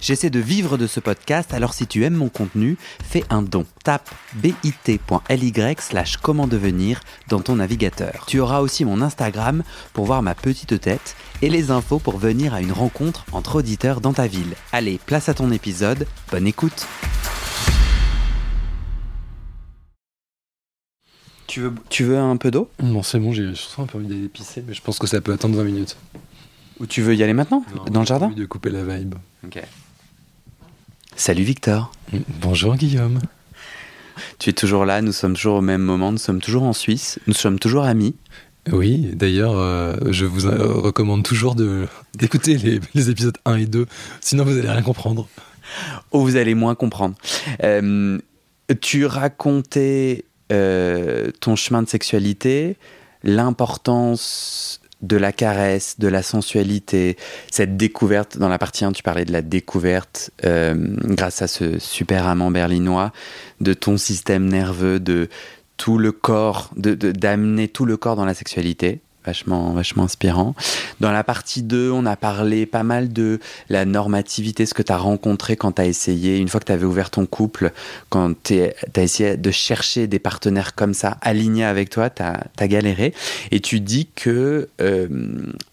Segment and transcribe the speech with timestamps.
[0.00, 3.66] J'essaie de vivre de ce podcast, alors si tu aimes mon contenu, fais un don.
[3.82, 8.24] Tape bit.ly slash comment devenir dans ton navigateur.
[8.28, 12.54] Tu auras aussi mon Instagram pour voir ma petite tête et les infos pour venir
[12.54, 14.54] à une rencontre entre auditeurs dans ta ville.
[14.72, 16.86] Allez, place à ton épisode, bonne écoute
[21.48, 22.70] Tu veux, tu veux un peu d'eau?
[22.82, 25.20] Non, c'est bon, j'ai surtout un peu envie d'aller pisser, mais je pense que ça
[25.20, 25.96] peut attendre 20 minutes.
[26.78, 27.64] Ou tu veux y aller maintenant?
[27.74, 28.26] Non, Dans le jardin?
[28.26, 29.14] envie de couper la vibe.
[29.44, 29.60] Ok.
[31.18, 31.90] Salut Victor
[32.40, 33.18] Bonjour Guillaume.
[34.38, 37.18] Tu es toujours là, nous sommes toujours au même moment, nous sommes toujours en Suisse,
[37.26, 38.14] nous sommes toujours amis.
[38.70, 41.56] Oui, d'ailleurs, euh, je vous euh, recommande toujours
[42.14, 43.86] d'écouter les, les épisodes 1 et 2,
[44.20, 45.28] sinon vous allez rien comprendre.
[46.12, 47.16] Oh, vous allez moins comprendre.
[47.64, 48.18] Euh,
[48.80, 52.76] tu racontais ton chemin de sexualité,
[53.24, 57.16] l'importance de la caresse, de la sensualité,
[57.50, 58.38] cette découverte.
[58.38, 60.74] Dans la partie 1, tu parlais de la découverte euh,
[61.04, 63.12] grâce à ce super amant berlinois,
[63.60, 65.28] de ton système nerveux, de
[65.76, 69.00] tout le corps, de- de- d'amener tout le corps dans la sexualité.
[69.28, 70.54] Vachement, vachement inspirant.
[71.00, 74.90] Dans la partie 2, on a parlé pas mal de la normativité, ce que tu
[74.90, 77.72] as rencontré quand tu as essayé, une fois que tu avais ouvert ton couple,
[78.08, 82.68] quand tu as essayé de chercher des partenaires comme ça, alignés avec toi, tu as,
[82.68, 83.12] galéré.
[83.50, 85.08] Et tu dis que euh,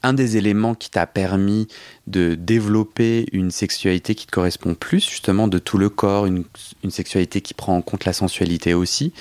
[0.04, 1.70] un des éléments qui t'a permis
[2.08, 6.44] de développer une sexualité qui te correspond plus, justement, de tout le corps, une,
[6.90, 9.14] sexualité qui prend en compte la sensualité aussi,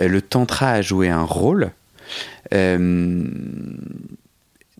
[0.00, 1.70] euh, le tantra a joué un rôle.
[2.54, 3.24] Euh,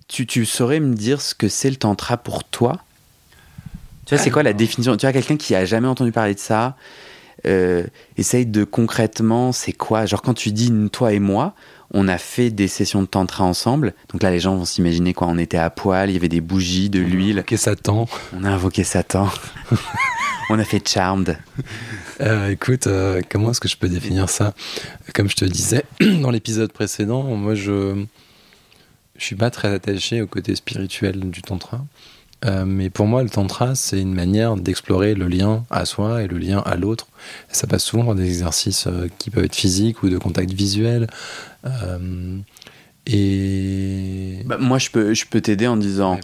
[0.09, 2.81] tu, tu saurais me dire ce que c'est le tantra pour toi?
[4.07, 4.97] Tu vois, c'est quoi la définition?
[4.97, 6.77] Tu vois, quelqu'un qui a jamais entendu parler de ça,
[7.45, 7.85] euh,
[8.17, 10.07] essaye de concrètement, c'est quoi?
[10.07, 11.55] Genre quand tu dis toi et moi,
[11.93, 13.95] on a fait des sessions de tantra ensemble.
[14.13, 15.27] Donc là, les gens vont s'imaginer quoi?
[15.29, 17.41] On était à poil, il y avait des bougies, de l'huile.
[17.41, 18.07] Ok, Satan.
[18.33, 19.29] On a invoqué Satan.
[20.51, 21.39] on a fait Charmed.
[22.21, 24.55] Euh, écoute, euh, comment est-ce que je peux définir ça?
[25.15, 28.05] Comme je te disais dans l'épisode précédent, moi je
[29.19, 31.85] je suis pas très attaché au côté spirituel du tantra.
[32.45, 36.29] Euh, mais pour moi, le tantra, c'est une manière d'explorer le lien à soi et
[36.29, 37.07] le lien à l'autre.
[37.49, 41.07] Ça passe souvent par des exercices euh, qui peuvent être physiques ou de contact visuel.
[43.07, 44.43] Et.
[44.45, 46.21] Bah, moi, je peux, je peux t'aider en disant.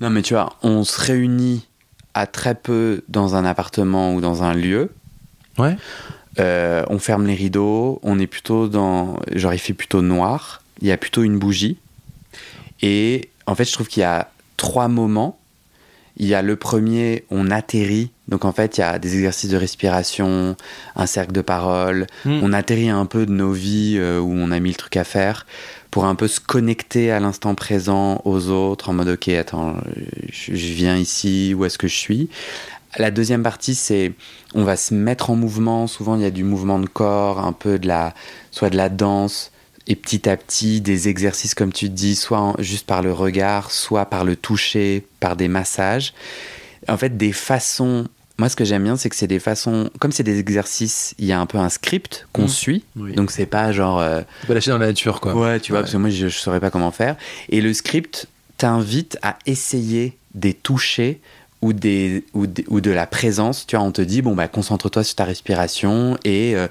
[0.00, 1.66] Non, mais tu vois, on se réunit
[2.14, 4.90] à très peu dans un appartement ou dans un lieu.
[5.58, 5.76] Ouais.
[6.40, 9.18] Euh, on ferme les rideaux, on est plutôt dans.
[9.32, 11.76] Genre, il fait plutôt noir, il y a plutôt une bougie.
[12.82, 15.38] Et en fait, je trouve qu'il y a trois moments.
[16.16, 18.10] Il y a le premier, on atterrit.
[18.28, 20.56] Donc, en fait, il y a des exercices de respiration,
[20.94, 22.06] un cercle de parole.
[22.24, 22.38] Hmm.
[22.42, 25.44] On atterrit un peu de nos vies euh, où on a mille trucs à faire
[25.94, 29.76] pour un peu se connecter à l'instant présent aux autres en mode ok attends
[30.28, 32.28] je, viens ici où est-ce que je suis?
[32.98, 34.12] La deuxième partie c'est
[34.56, 35.86] on va se mettre en mouvement.
[35.86, 38.12] Souvent il y a du mouvement de corps un peu de la
[38.50, 39.52] soit de la danse
[39.86, 44.06] et petit à petit des exercices comme tu dis soit juste par le regard soit
[44.06, 46.12] par le toucher par des massages.
[46.88, 48.08] En fait des façons
[48.38, 51.24] moi ce que j'aime bien c'est que c'est des façons comme c'est des exercices il
[51.26, 52.48] y a un peu un script qu'on Mhm.
[52.48, 53.12] suit Oui.
[53.14, 55.34] donc c'est pas genre euh, Tu peux lâcher dans la nature, quoi.
[55.34, 55.82] Ouais, tu vois, Ouais.
[55.84, 57.16] parce que moi, je ne saurais pas comment faire.
[57.48, 58.26] Et le script
[58.58, 61.20] t'invite à essayer des touchés
[61.62, 63.66] ou, des, ou, de la présence.
[63.66, 66.66] Tu vois, on te dit, bon, bah, concentre-toi sur ta respiration et euh,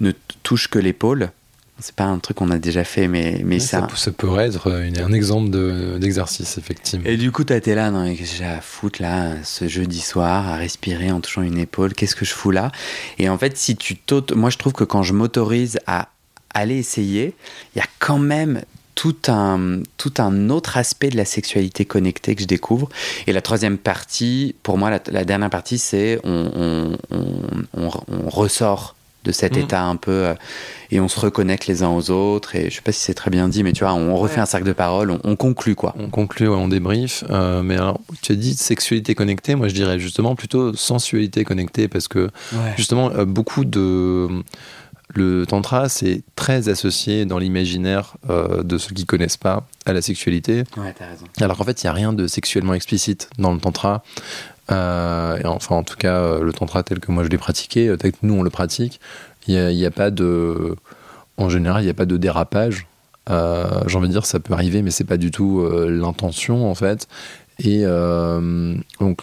[0.00, 0.12] ne
[0.44, 1.30] touche que l'épaule.
[1.78, 3.86] C'est pas un truc qu'on a déjà fait, mais, mais Ouais, ça.
[3.90, 7.04] ça, ça pourrait être une- un exemple de- d'exercice, effectivement.
[7.06, 10.48] Et du coup, toi, t'es là, non, que j'ai à foutre là, ce jeudi soir,
[10.48, 12.72] à respirer en touchant une épaule, qu'est-ce que je fous là?
[13.18, 14.34] Et en fait, si tu t'auto.
[14.36, 16.08] Moi, je trouve que quand je m'autorise à
[16.54, 17.34] aller essayer,
[17.74, 18.62] il y a quand même
[18.94, 22.88] tout un, tout un autre aspect de la sexualité connectée que je découvre.
[23.26, 27.90] Et la troisième partie, pour moi, la, la dernière partie, c'est on, on, on, on-
[28.08, 28.95] on ressort
[29.26, 29.60] de cet Mm.
[29.60, 30.34] état un peu euh,
[30.90, 32.54] et on se reconnecte les uns aux autres.
[32.56, 34.42] Et je sais pas si c'est très bien dit, mais tu vois, on refait Ouais.
[34.42, 35.94] un cercle de parole, on, on conclut quoi.
[35.98, 37.24] On conclut, ouais, on débrief.
[37.30, 41.88] euh, mais alors, tu as dit sexualité connectée, moi je dirais justement plutôt sensualité connectée,
[41.88, 42.30] parce que
[42.76, 44.28] justement, euh, beaucoup de.
[45.14, 50.64] Le tantra, c'est très associé dans l'imaginaire de ceux qui connaissent pas à la sexualité.
[50.76, 51.24] Ouais, t'as raison.
[51.40, 54.02] Alors qu'en fait, il n'y a rien de sexuellement explicite dans le tantra.
[54.70, 57.96] Euh, enfin, en tout cas, euh, le tantra tel que moi je l'ai pratiqué, euh,
[57.96, 59.00] tel que nous on le pratique,
[59.46, 60.76] il n'y a, pas de.
[61.36, 62.86] En général, il n'y a pas de dérapage.
[63.28, 67.06] J'ai envie de dire, ça peut arriver, mais c'est pas du tout l'intention en fait.
[67.60, 67.84] Et
[69.00, 69.22] donc,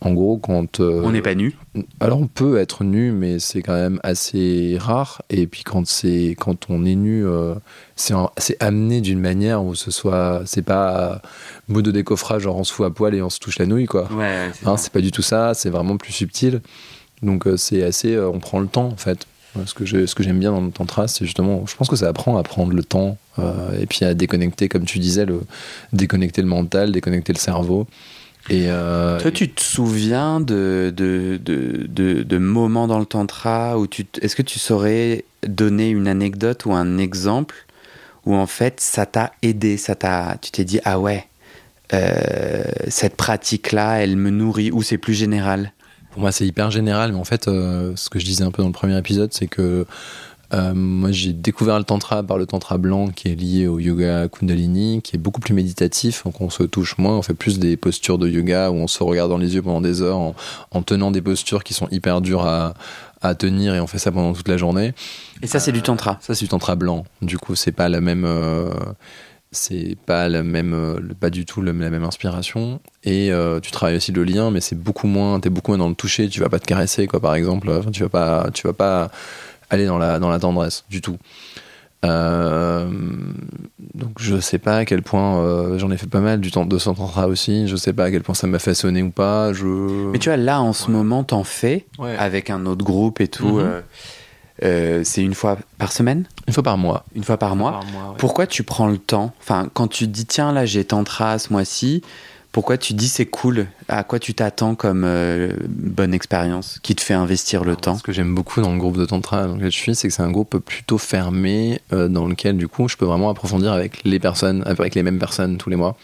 [0.00, 0.80] En gros, quand.
[0.80, 1.56] euh, On n'est pas nu.
[1.98, 5.22] Alors, on peut être nu, mais c'est quand même assez rare.
[5.30, 7.54] Et puis, quand, c'est, quand on est nu, euh,
[7.96, 8.14] c'est,
[8.60, 10.42] amené d'une manière où ce soit.
[10.44, 11.22] C'est pas
[11.68, 13.86] mode de décoffrage, genre on se fout à poil et on se touche la nouille,
[13.86, 14.12] quoi.
[14.12, 16.60] Ouais, c'est Hein, c'est pas du tout ça, c'est vraiment plus subtil.
[17.22, 18.14] Donc, euh, c'est assez.
[18.14, 19.26] euh, on prend le temps, en fait.
[19.66, 21.94] Ce que, je- ce que j'aime bien dans le tantra, c'est justement, je pense que
[21.94, 25.40] ça apprend à prendre le temps euh, et puis à déconnecter, comme tu disais, le,
[25.92, 27.86] déconnecter le mental, déconnecter le cerveau.
[28.50, 33.78] Et, euh, Toi, tu te souviens de, de, de, de, de moments dans le tantra
[33.78, 34.06] où tu...
[34.20, 37.54] Est-ce que tu saurais donner une anecdote ou un exemple
[38.26, 40.36] où en fait ça t'a aidé, ça t'a...
[40.42, 41.26] Tu t'es dit, ah ouais,
[41.92, 45.72] euh, cette pratique-là, elle me nourrit, ou c'est plus général?
[46.12, 48.62] Pour moi, c'est hyper général, mais en fait, euh, ce que je disais un peu
[48.62, 49.86] dans le premier épisode, c'est que
[50.52, 54.28] euh, moi, j'ai découvert le tantra par le tantra blanc qui est lié au yoga
[54.28, 57.76] Kundalini, qui est beaucoup plus méditatif, donc on se touche moins, on fait plus des
[57.76, 60.34] postures de yoga où on se regarde dans les yeux pendant des heures en,
[60.70, 62.74] en tenant des postures qui sont hyper dures à,
[63.22, 64.92] à tenir et on fait ça pendant toute la journée.
[65.42, 66.18] Et ça, c'est du tantra.
[66.20, 67.04] Ça, c'est du tantra blanc.
[67.22, 68.24] Du coup, c'est pas la même.
[68.24, 68.70] euh,
[69.50, 72.80] c'est pas la même, euh, pas du tout la même inspiration.
[73.04, 75.38] Et euh, tu travailles aussi le lien, mais c'est beaucoup moins.
[75.40, 76.28] T'es beaucoup moins dans le toucher.
[76.28, 77.70] Tu vas pas te caresser, quoi, par exemple.
[77.70, 79.10] Enfin, tu vas pas, tu vas pas
[79.74, 81.16] aller dans la dans la tendresse du tout.
[82.04, 82.86] Euh,
[83.94, 86.66] donc je sais pas à quel point euh, j'en ai fait pas mal du temps
[86.66, 87.66] de ce tantra aussi.
[87.66, 89.52] Je sais pas à quel point ça m'a façonné ou pas.
[89.52, 89.64] Je.
[90.10, 90.92] Mais tu vois, là, en ce Ouais.
[90.92, 92.14] moment, t'en fais Ouais.
[92.18, 93.46] avec un autre groupe et tout.
[93.46, 93.58] Mhm.
[93.60, 93.80] euh,
[94.64, 96.26] euh, c'est une fois par semaine?
[96.46, 97.04] Une fois par mois.
[97.16, 97.80] Une fois par mois
[98.18, 99.32] Pourquoi tu prends le temps?
[99.40, 102.02] Enfin, quand tu dis tiens là j'ai tantra ce mois-ci,
[102.54, 103.66] pourquoi tu dis c'est cool?
[103.88, 107.96] À quoi tu t'attends comme euh, bonne expérience qui te fait investir le temps?
[107.98, 110.14] Ce que j'aime beaucoup dans le groupe de Tantra dans lequel je suis, c'est que
[110.14, 114.04] c'est un groupe plutôt fermé euh, dans lequel, du coup, je peux vraiment approfondir avec
[114.04, 115.96] les personnes, avec les mêmes personnes tous les mois.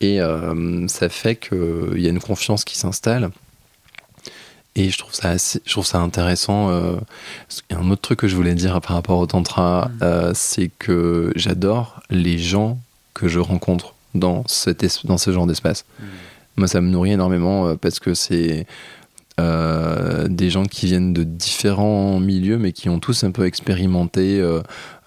[0.00, 3.30] Et euh, ça fait qu'il y a une confiance qui s'installe.
[4.76, 6.70] Et je trouve ça, assez- je trouve ça intéressant.
[6.70, 10.32] un autre truc que je voulais dire par rapport au Tantra, Mm.
[10.34, 12.78] c'est que j'adore les gens
[13.14, 15.84] que je rencontre dans, cet es- dans ce genre d'espace.
[16.56, 18.66] Moi, ça me nourrit énormément euh, parce que c'est
[19.40, 24.38] euh, des gens qui viennent de différents milieux, mais qui ont tous un peu expérimenté,
[24.40, 24.60] euh,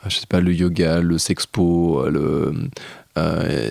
[0.07, 2.53] je sais pas, le yoga, le sexpo, le,
[3.17, 3.69] euh,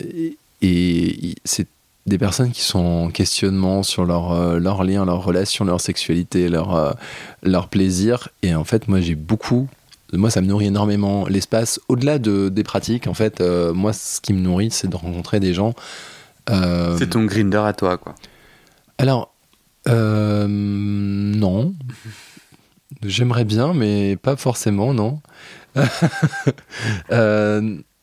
[0.62, 1.66] et, et c'est
[2.06, 6.96] des personnes qui sont en questionnement sur leur, leur lien, leur relation, leur sexualité, leur,
[7.42, 8.28] leur plaisir.
[8.42, 9.68] Et en fait, moi, j'ai beaucoup.
[10.16, 11.80] Moi, ça me nourrit énormément l'espace.
[11.88, 15.40] Au-delà de, des pratiques, en fait, euh, moi, ce qui me nourrit, c'est de rencontrer
[15.40, 15.74] des gens.
[16.50, 18.14] euh, C'est ton grinder à toi quoi.
[18.98, 19.34] alors,
[19.88, 21.74] euh, non.
[23.04, 25.20] J'aimerais bien, mais pas forcément, non.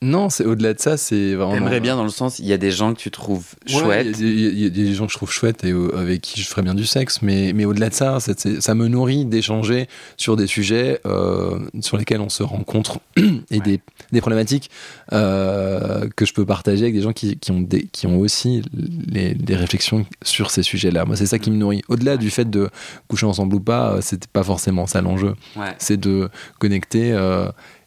[0.04, 1.54] Non, c'est au-delà de ça, c'est vraiment.
[1.54, 4.20] T'aimerais bien dans le sens il y a des gens que tu trouves chouettes.
[4.20, 6.22] Il y, a- il y a des gens que je trouve chouettes et euh, avec
[6.22, 9.88] qui je ferais bien du sexe, mais, mais au-delà de ça, ça me nourrit d'échanger
[10.18, 12.98] sur des sujets euh, sur lesquels on se rencontre
[13.52, 13.80] et des,
[14.12, 14.72] des problématiques
[15.14, 18.64] euh, que je peux partager avec des gens qui, qui ont, des, qui ont aussi
[19.08, 21.06] les, des réflexions sur ces sujets-là.
[21.06, 21.84] Moi, c'est ça qui me nourrit.
[21.90, 22.70] Au-delà du fait de
[23.08, 25.36] coucher ensemble ou pas, euh, c'était pas forcément ça l'enjeu
[25.78, 27.12] c'est de connecter.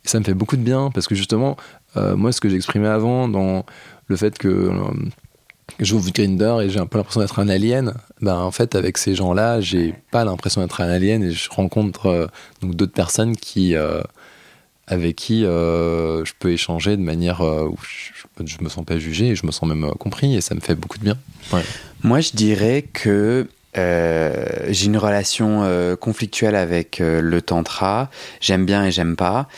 [0.05, 1.57] ça me fait beaucoup de bien parce que justement,
[1.97, 3.65] euh, moi, ce que j'exprimais avant dans
[4.07, 4.73] le fait que euh,
[5.81, 9.15] j'ouvre Grinder et j'ai un peu l'impression d'être un alien, ben, en fait, avec ces
[9.15, 12.27] gens-là, j'ai pas l'impression d'être un alien et je rencontre euh,
[12.63, 13.75] donc d'autres personnes qui.
[13.75, 14.03] euh,
[14.87, 19.35] avec qui je peux échanger de manière où je, je me sens pas jugé et
[19.35, 21.17] je me sens même compris et ça me fait beaucoup de bien.
[22.03, 28.11] Moi, je dirais que j'ai une relation conflictuelle avec le tantra.
[28.43, 29.49] J'aime bien et j'aime pas.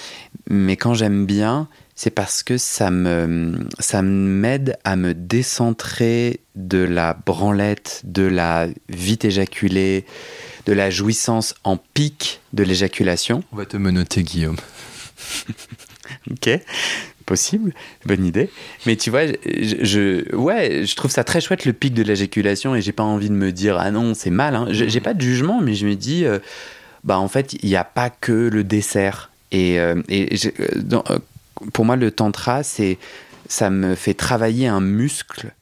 [0.49, 6.79] Mais quand j'aime bien, c'est parce que ça me ça m'aide à me décentrer de
[6.79, 10.05] la branlette, de la vite éjaculée,
[10.67, 13.43] de la jouissance en pic de l'éjaculation.
[13.53, 14.57] On va te menoter, Guillaume.
[16.31, 16.49] Ok,
[17.25, 17.73] possible,
[18.05, 18.49] bonne idée.
[18.87, 22.77] Mais tu vois, je, je- ouais, je trouve ça très chouette le pic de l'éjaculation
[22.77, 24.55] et j'ai pas envie de me dire ah non c'est mal.
[24.55, 24.69] Hein.
[24.71, 26.39] Je- J'ai pas de jugement, mais je me dis euh,
[27.03, 31.05] bah en fait il n'y a pas que le dessert et, euh, et je- dans-
[31.11, 31.19] euh,
[31.73, 32.99] pour moi le tantra c'est
[33.49, 35.53] ça me fait travailler un muscle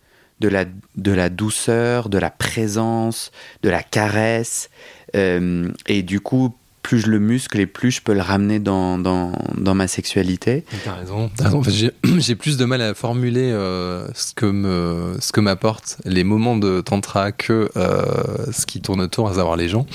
[0.40, 0.64] de la
[0.96, 3.30] de la douceur, de la présence,
[3.62, 4.70] de la caresse
[5.14, 8.98] euh, et du coup plus je le muscle et plus je peux le ramener dans,
[8.98, 10.64] dans, dans ma sexualité.
[10.84, 11.30] T'as raison.
[11.34, 11.62] T'as raison.
[12.18, 16.82] J'ai, plus de mal à formuler euh, ce que ce que m'apportent les moments de
[16.82, 19.86] tantra que euh, ce qui tourne autour, à savoir les gens.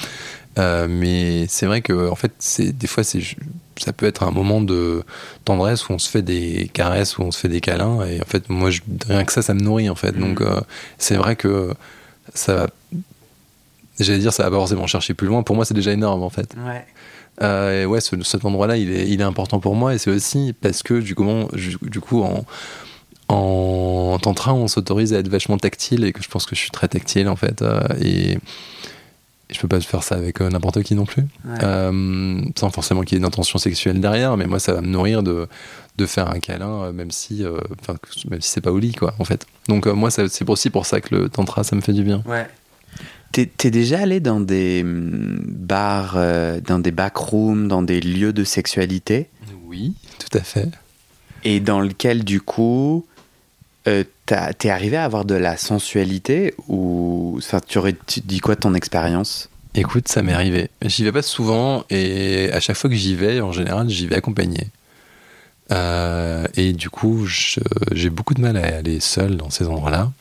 [0.60, 3.22] Euh, mais c'est vrai que en fait, c'est des fois, c'est
[3.80, 5.04] ça peut être un moment de
[5.46, 8.06] tendresse où on se fait des caresses, où on se fait des câlins.
[8.06, 10.12] Et en fait, moi, je, rien que ça, ça me nourrit en fait.
[10.12, 10.22] Mhm.
[10.22, 10.60] Donc, euh,
[10.98, 11.74] c'est vrai que
[12.34, 12.68] ça va
[14.00, 15.44] J'allais dire, ça va pas forcément chercher plus loin.
[15.44, 16.56] Pour moi, c'est déjà énorme, en fait.
[16.66, 16.86] Ouais.
[17.42, 19.94] Euh, et ouais, ce- cet endroit-là, il est, il est important pour moi.
[19.94, 22.46] Et c'est aussi parce que, du coup, on- du, du coup en,
[23.28, 26.72] en tantra, on s'autorise à être vachement tactile et que je pense que je suis
[26.72, 27.62] très tactile, en fait.
[27.62, 28.38] euh, et
[29.50, 31.24] je peux pas faire ça avec euh, n'importe qui non plus.
[31.46, 31.58] Ouais.
[31.64, 34.88] Euh, sans forcément qu'il y ait une intention sexuelle derrière, mais moi, ça va me
[34.88, 35.48] nourrir de,
[35.98, 37.58] de faire un câlin, euh, même si, euh,
[38.30, 39.46] même si c'est pas au lit, quoi, en fait.
[39.68, 42.24] Donc, euh, moi, c'est aussi pour ça que le tantra, ça me fait du bien.
[42.28, 42.48] Ouais.
[43.32, 48.34] T'es t'es déjà allé dans des hum, bars, euh, dans des backrooms, dans des lieux
[48.34, 49.30] de sexualité?
[49.68, 50.68] Oui, tout à fait.
[51.44, 53.06] et dans lequel du coup
[53.88, 58.56] euh, t'as- t'es arrivé à avoir de la sensualité ou enfin, tu aurais dis quoi
[58.56, 59.50] ton expérience?
[59.76, 60.70] Écoute, ça m'est arrivé.
[60.84, 64.16] J'y vais pas souvent et à chaque fois que j'y vais, en général, j'y vais
[64.16, 64.68] accompagné.
[65.72, 70.12] Euh, et du coup, j'ai beaucoup de mal à aller seul dans ces endroits-là.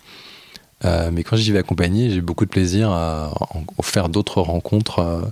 [0.84, 3.32] Euh, mais quand j'y vais accompagné, j'ai beaucoup de plaisir à,
[3.82, 5.30] faire d'autres rencontres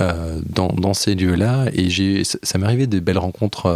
[0.00, 1.66] euh, dans, dans ces lieux-là.
[1.72, 3.68] Et ça ça m'est arrivé des belles rencontres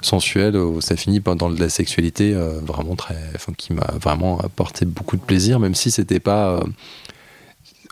[0.00, 3.86] euh, sensuelles où ça finit dans de la sexualité euh, vraiment très, enfin, qui m'a
[4.00, 6.50] vraiment apporté beaucoup de plaisir, même si c'était pas.
[6.58, 6.60] euh,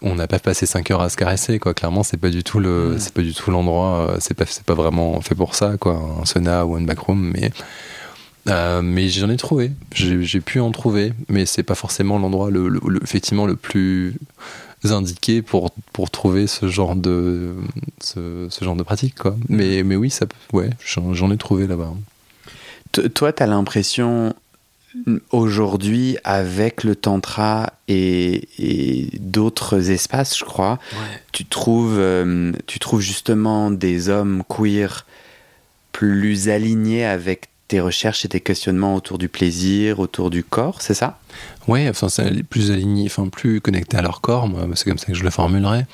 [0.02, 2.60] on n'a pas passé 5 heures à se caresser quoi clairement c'est pas du tout
[2.60, 5.78] le c'est pas du tout l'endroit euh, c'est pas c'est pas vraiment fait pour ça
[5.78, 7.50] quoi un sauna ou un backroom mais
[8.48, 12.50] euh, mais j'en ai trouvé j'ai j'ai pu en trouver mais c'est pas forcément l'endroit
[12.50, 14.16] le, le- le- effectivement le plus
[14.84, 17.54] indiqué pour pour trouver ce genre de
[18.00, 19.36] ce, ce genre de pratique quoi.
[19.48, 21.92] Mais mais oui ça ouais j'en ai trouvé là-bas.
[23.14, 24.34] Toi, t'as l'impression
[25.30, 30.78] aujourd'hui avec le tantra et, et d'autres espaces, je crois,
[31.32, 35.04] tu trouves, euh, tu trouves justement des hommes queer
[35.92, 40.94] plus alignés avec tes recherches et tes questionnements autour du plaisir, autour du corps, c'est
[40.94, 41.18] ça?
[41.66, 42.06] Ouais, enfin,
[42.48, 45.86] plus aligné, enfin, plus connecté à leur corps, c'est comme ça que je le formulerais.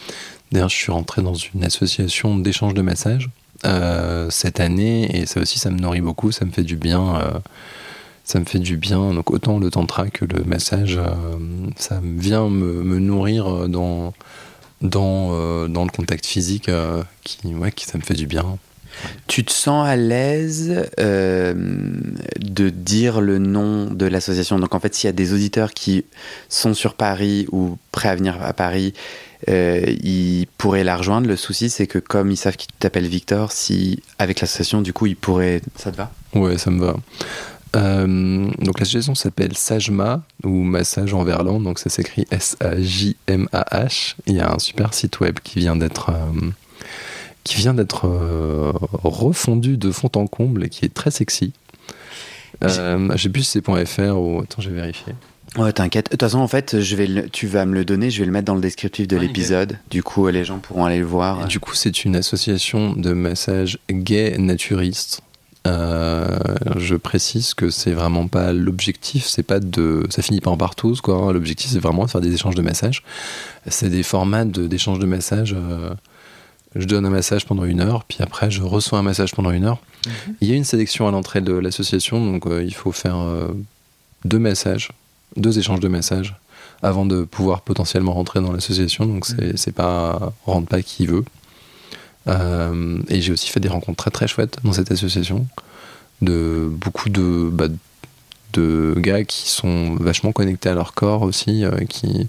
[0.50, 3.30] D'ailleurs, je suis rentré dans une association d'échange de massages
[3.64, 7.16] euh, cette année, et ça aussi, ça me nourrit beaucoup, ça me fait du bien.
[7.16, 7.38] euh,
[8.24, 11.04] ça me fait du bien, donc autant le tantra que le massage, euh,
[11.76, 14.14] ça vient me, me nourrir dans,
[14.80, 16.70] dans, dans le contact physique,
[17.24, 18.58] qui, ouais, qui ça me fait du bien.
[19.26, 21.54] Tu te sens à l'aise euh,
[22.38, 24.58] de dire le nom de l'association?
[24.58, 26.04] Donc en fait, s'il y a des auditeurs qui
[26.48, 28.94] sont sur Paris ou prêts à venir à Paris,
[29.48, 31.26] euh, ils pourraient la rejoindre.
[31.26, 35.06] Le souci, c'est que comme ils savent qu'ils t'appellent Victor, si avec l'association, du coup,
[35.06, 35.60] ils pourraient...
[35.76, 36.12] Ça te va?
[36.34, 36.96] Ouais, ça me va.
[37.74, 44.16] Euh, donc l'association s'appelle Sajma ou Massage en Verlan, donc ça s'écrit S-A-J-M-A-H.
[44.26, 46.10] Il y a un super site web qui vient d'être
[47.44, 48.72] qui vient d'être euh,
[49.02, 51.52] refondu de fond en comble et qui est très sexy.
[52.62, 55.14] Euh, je sais plus si c'est .fr ou attends, je vais vérifier.
[55.58, 56.06] Ouais, t'inquiète.
[56.06, 58.24] De toute façon, en fait, je vais le- tu vas me le donner, je vais
[58.26, 59.78] le mettre dans le descriptif de Ah, l'épisode.
[59.90, 61.44] Du coup, les gens pourront aller le voir.
[61.44, 65.20] Et du coup, c'est une association de massage gay naturiste.
[65.66, 66.26] Euh,
[66.76, 71.00] je précise que c'est vraiment pas l'objectif, c'est pas de, ça finit pas en partouze
[71.00, 71.14] quoi.
[71.16, 71.32] hein.
[71.32, 73.04] L'objectif c'est vraiment de faire des échanges de massages.
[73.68, 75.54] C'est des formats de- d'échanges de, massages.
[75.56, 75.90] euh,
[76.74, 79.64] je donne un massage pendant une heure, puis après je reçois un massage pendant une
[79.64, 79.78] heure.
[80.40, 83.48] Il y a une sélection à l'entrée de l'association, donc euh, il faut faire euh,
[84.24, 84.90] deux massages,
[85.36, 86.34] deux échanges de massages
[86.82, 89.06] avant de pouvoir potentiellement rentrer dans l'association.
[89.06, 91.24] Donc c'est c'est pas rentre pas qui veut.
[92.28, 95.46] Euh, et j'ai aussi fait des rencontres très très chouettes dans cette association
[96.20, 97.66] de beaucoup de bah,
[98.52, 102.28] de gars qui sont vachement connectés à leur corps aussi, qui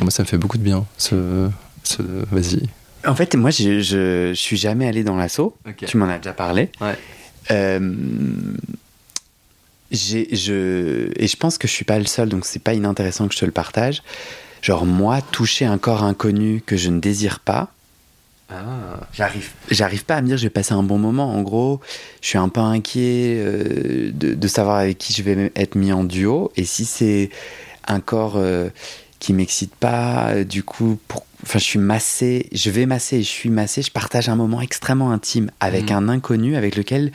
[0.00, 0.84] moi ça me fait beaucoup de bien.
[0.96, 1.48] Ce,
[1.84, 2.02] ce...
[2.30, 2.68] vas-y.
[3.08, 5.56] En fait, moi, je, je, je suis jamais allé dans l'assaut.
[5.86, 6.70] Tu m'en as déjà parlé.
[6.80, 6.94] Ouais.
[7.50, 7.78] Euh,
[9.90, 13.34] je, et je pense que je suis pas le seul, donc c'est pas inintéressant que
[13.34, 14.02] je te le partage.
[14.60, 17.70] Genre, moi, toucher un corps inconnu que je ne désire pas,
[18.50, 19.00] Ah.
[19.12, 21.32] j'arrive, j'arrive pas à me dire je vais passer un bon moment.
[21.32, 21.80] En gros,
[22.22, 25.92] je suis un peu inquiet euh, de, de savoir avec qui je vais être mis
[25.92, 26.50] en duo.
[26.56, 27.30] Et si c'est
[27.86, 28.68] un corps euh,
[29.18, 33.22] qui m'excite pas, euh, du coup, pour, enfin, je suis massé, je vais masser et
[33.22, 35.96] je suis massé, je partage un moment extrêmement intime avec Mhm.
[35.96, 37.12] un inconnu avec lequel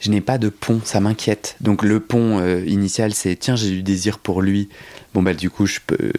[0.00, 1.56] je n'ai pas de pont, ça m'inquiète.
[1.60, 4.68] Donc le pont euh, initial, c'est tiens, j'ai du désir pour lui.
[5.14, 6.12] Bon bah du coup, je peux,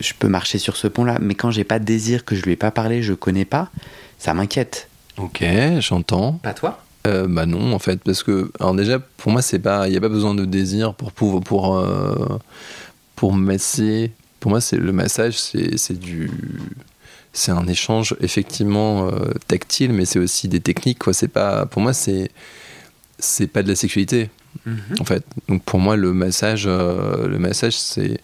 [0.00, 1.18] je peux marcher sur ce pont-là.
[1.20, 3.70] Mais quand j'ai pas de désir, que je lui ai pas parlé, je connais pas,
[4.18, 4.88] ça m'inquiète.
[5.16, 5.44] Ok,
[5.80, 6.34] j'entends.
[6.42, 6.80] Pas toi?
[7.06, 9.96] Euh, bah non, en fait, parce que alors déjà pour moi c'est pas, il y
[9.96, 12.38] a pas besoin de désir pour pour pour euh,
[13.16, 14.12] pour masser.
[14.44, 16.30] Pour moi c'est le massage, c'est du
[17.32, 20.98] c'est un échange effectivement euh, tactile, mais c'est aussi des techniques.
[20.98, 21.14] Quoi.
[21.14, 22.30] C'est pas pour moi c'est
[23.18, 24.28] c'est pas de la sexualité
[25.00, 25.24] en fait.
[25.48, 28.20] Donc pour moi le massage, euh, le massage c'est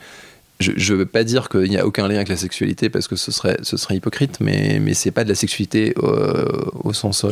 [0.59, 3.17] je ne veux pas dire qu'il n'y a aucun lien avec la sexualité parce que
[3.17, 7.25] ce serait, ce serait hypocrite, mais, mais c'est pas de la sexualité au sens.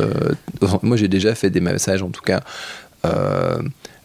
[0.81, 2.41] moi, j'ai déjà fait des massages, en tout cas,
[3.03, 3.59] à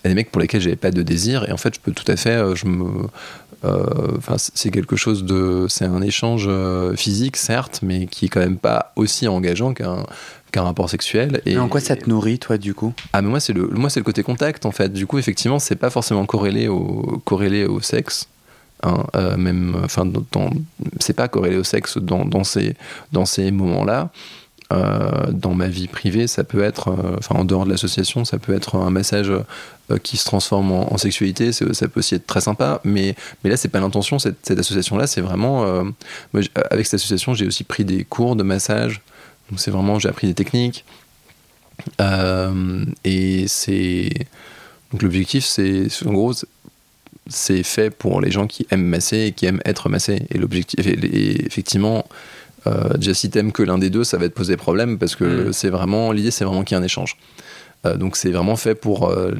[0.04, 2.16] des mecs pour lesquels j'avais pas de désir, et en fait, je peux tout à
[2.16, 2.54] fait.
[2.54, 3.08] je me,
[3.64, 5.66] enfin, c'est quelque chose de.
[5.68, 6.48] C'est un échange
[6.96, 10.04] physique, certes, mais qui est quand même pas aussi engageant qu'un
[10.54, 11.42] qu'un rapport sexuel.
[11.46, 12.94] Et, en quoi ça te nourrit, toi, du coup?
[13.12, 14.92] Ah, mais moi, c'est le, moi, c'est le côté contact, en fait.
[14.92, 18.28] Du coup, effectivement, c'est pas forcément corrélé au, corrélé au sexe.
[18.84, 20.04] Hein, euh, même, enfin,
[21.00, 22.76] c'est pas corrélé au sexe dans, dans ces,
[23.10, 24.10] dans ces moments-là.
[24.72, 28.38] Euh, dans ma vie privée, ça peut être, euh, enfin en dehors de l'association, ça
[28.38, 29.30] peut être un massage
[30.02, 33.68] qui se transforme en, sexualité, ça peut aussi être très sympa, mais, mais là, c'est
[33.68, 35.84] pas l'intention, cette, association-là, c'est vraiment.
[36.70, 39.02] Avec cette association, j'ai aussi pris des cours de massage,
[39.50, 40.86] donc c'est vraiment, j'ai appris des techniques.
[43.04, 44.10] et c'est.
[44.90, 46.32] Donc l'objectif, c'est en gros,
[47.26, 50.22] c'est fait pour les gens qui aiment masser et qui aiment être massés.
[50.30, 52.00] Et l'objectif, effectivement, euh,
[52.96, 55.52] déjà si t'aimes que l'un des deux, ça va te poser problème parce que mm.
[55.52, 57.16] c'est vraiment l'idée, c'est vraiment qu'il y ait un échange.
[57.86, 59.32] Euh, donc c'est vraiment fait pour euh,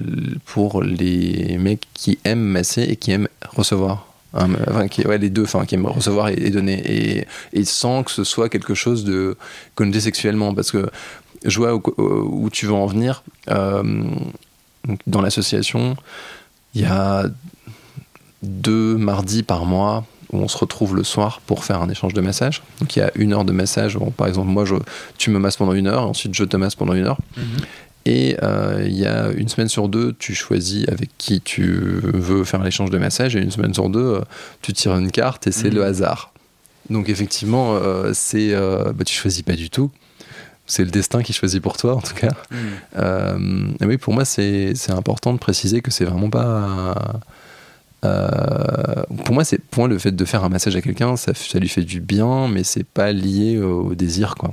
[0.44, 4.06] pour les mecs qui aiment masser et qui aiment recevoir.
[4.34, 8.10] enfin, qui, ouais, les deux, enfin, qui aiment recevoir et, donner, et, et, sans que
[8.10, 9.36] ce soit quelque chose de
[9.76, 10.90] connoté sexuellement, parce que
[11.44, 13.22] je vois où, où tu veux en venir.
[15.06, 15.96] dans l'association,
[16.74, 17.26] il y a
[18.42, 22.20] deux mardis par mois où on se retrouve le soir pour faire un échange de
[22.20, 22.62] massage.
[22.80, 23.98] Donc il y a une heure de massage.
[24.16, 24.76] par exemple, moi, je,
[25.18, 27.18] tu me masses pendant une heure, ensuite je te masse pendant une heure.
[27.36, 27.44] Mhm.
[28.06, 31.64] Et euh, il y a une semaine sur deux, tu choisis avec qui tu
[32.02, 34.20] veux faire l'échange de massage, et une semaine sur deux, euh,
[34.60, 35.76] tu tires une carte et c'est mhm.
[35.76, 36.32] le hasard.
[36.90, 39.90] Donc effectivement, euh, c'est, bah, tu choisis pas du tout.
[40.66, 42.32] C'est le destin qui choisit pour toi, en tout cas.
[42.50, 43.76] Mhm.
[43.82, 46.94] oui, pour moi, c'est, important de préciser que c'est vraiment pas euh,
[49.24, 51.68] pour moi, c'est pour le fait de faire un massage à quelqu'un, ça, ça, lui
[51.68, 54.52] fait du bien, mais c'est pas lié au, désir, quoi.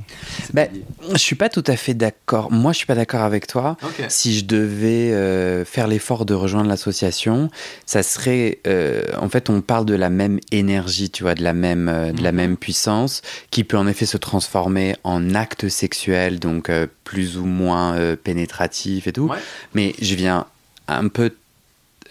[0.53, 0.69] Ben,
[1.11, 2.51] je suis pas tout à fait d'accord.
[2.51, 3.77] Moi, je suis pas d'accord avec toi.
[4.09, 7.49] Si je devais euh, faire l'effort de rejoindre l'association,
[7.85, 11.53] ça serait, euh, en fait, on parle de la même énergie, tu vois, de la
[11.53, 11.85] même,
[12.15, 12.37] de la mhm.
[12.37, 16.71] même puissance, qui peut en effet se transformer en acte sexuel, donc
[17.03, 19.29] plus ou moins pénétratif et tout.
[19.73, 20.45] Mais je viens
[20.87, 21.31] un peu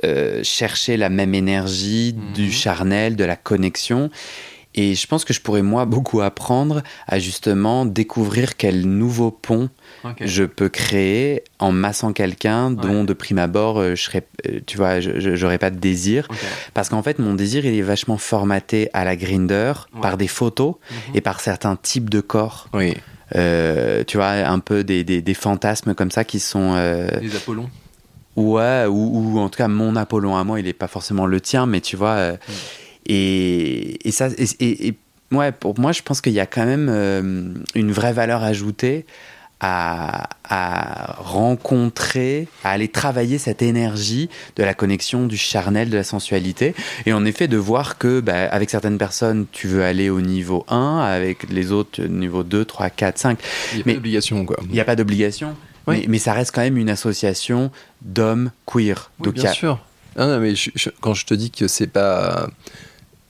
[0.04, 2.50] euh, chercher la même énergie du mhm.
[2.50, 4.10] charnel, de la connexion.
[4.74, 9.68] Et je pense que je pourrais, moi, beaucoup apprendre à justement découvrir quel nouveau pont
[10.20, 14.76] je peux créer en massant quelqu'un dont, de prime abord, euh, je serais, euh, tu
[14.76, 16.28] vois, j'aurais pas de désir.
[16.72, 20.76] Parce qu'en fait, mon désir, il est vachement formaté à la grinder par des photos
[20.90, 21.16] mhm.
[21.16, 22.68] et par certains types de corps.
[22.72, 22.94] Oui.
[23.34, 26.74] tu vois, un peu des, des, fantasmes comme ça qui sont.
[27.20, 27.68] Les Apollons
[28.40, 31.66] Ouais, ou, en tout cas, mon Apollon à moi, il n'est pas forcément le tien,
[31.66, 32.14] mais tu vois.
[32.14, 32.52] Euh, mm.
[33.06, 34.94] et, et, ça, et,
[35.32, 39.04] ouais, pour moi, je pense qu'il y a quand même euh, une vraie valeur ajoutée
[39.60, 46.04] à, à, rencontrer, à aller travailler cette énergie de la connexion, du charnel, de la
[46.04, 46.74] sensualité.
[47.04, 50.64] Et en effet, de voir que bah, avec certaines personnes, tu veux aller au niveau
[50.68, 53.38] 1, avec les autres, niveau 2, 3, 4, 5.
[53.72, 54.56] Il n'y a pas d'obligation, quoi.
[54.64, 55.54] Il n'y a pas d'obligation.
[55.86, 57.70] Mais, ça reste quand même une association
[58.02, 59.10] d'hommes queer.
[59.20, 59.80] Oui, bien sûr.
[60.16, 60.54] non, mais
[61.00, 62.48] quand je te dis que c'est pas.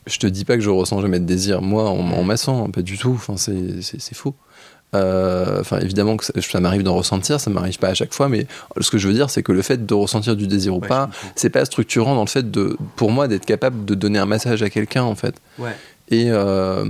[0.07, 2.83] Je te dis pas que je ressens jamais de désir, moi, en, en massant, pas
[2.83, 3.13] du tout.
[3.13, 4.35] Enfin, c'est faux.
[4.95, 8.47] Euh, enfin, évidemment que ça, m'arrive d'en ressentir, ça m'arrive pas à chaque fois, mais
[8.81, 11.11] ce que je veux dire, c'est que le fait de ressentir du désir ou pas,
[11.37, 14.63] c'est pas structurant dans le fait de, pour moi, d'être capable de donner un massage
[14.63, 15.37] à quelqu'un, en fait.
[15.59, 15.77] Ouais.
[16.11, 16.85] Et, euh,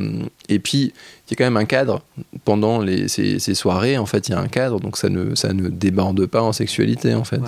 [0.49, 0.93] et puis,
[1.29, 2.03] il y a quand même un cadre
[2.45, 3.99] pendant les, ces, ces, soirées.
[3.99, 6.53] En fait, il y a un cadre, donc ça ne, ça ne déborde pas en
[6.53, 7.41] sexualité, en fait.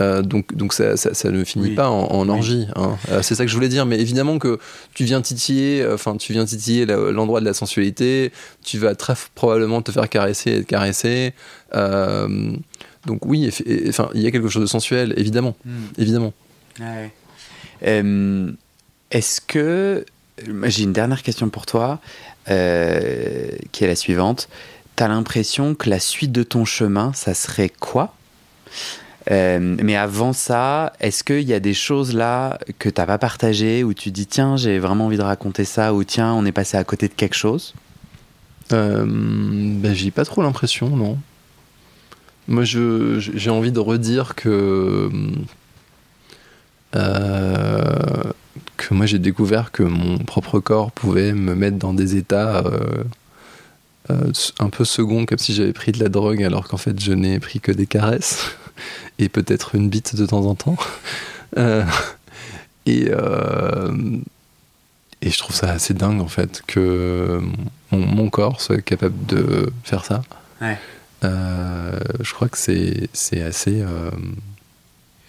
[0.00, 2.66] Euh, donc, donc ça, ça, ne finit pas en, orgie.
[2.74, 2.98] Hein.
[3.10, 3.86] Euh, c'est ça que je voulais dire.
[3.86, 4.58] Mais évidemment que
[4.92, 8.32] tu viens titiller, enfin, tu viens titiller l'endroit de la sensualité.
[8.64, 11.32] Tu vas très probablement te faire caresser et être caressé.
[11.72, 13.50] donc oui,
[13.88, 15.84] enfin, il y a quelque chose de sensuel, évidemment, hmm.
[15.96, 16.32] évidemment.
[19.12, 20.04] Est-ce que
[20.64, 22.00] j'ai une dernière question pour toi,
[22.50, 24.48] euh, qui est la suivante.
[24.96, 28.14] Tu as l'impression que la suite de ton chemin, ça serait quoi?
[29.30, 33.18] Euh, mais avant ça, est-ce qu'il y a des choses là que tu n'as pas
[33.18, 36.52] partagées où tu dis tiens, j'ai vraiment envie de raconter ça ou tiens, on est
[36.52, 37.74] passé à côté de quelque chose?
[38.72, 41.18] Euh, ben, J'ai pas trop l'impression, non.
[42.48, 45.10] Moi, j'ai envie de redire que
[48.76, 53.04] que moi j'ai découvert que mon propre corps pouvait me mettre dans des états euh,
[54.10, 57.12] euh, un peu seconds, comme si j'avais pris de la drogue, alors qu'en fait je
[57.12, 58.56] n'ai pris que des caresses
[59.18, 60.76] et peut-être une bite de temps en temps.
[62.86, 63.10] et
[65.22, 67.40] et je trouve ça assez dingue en fait que
[67.90, 70.22] mon, corps soit capable de faire ça.
[71.24, 74.10] Euh, je crois que c'est assez euh,